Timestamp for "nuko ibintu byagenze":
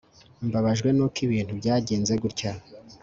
0.95-2.13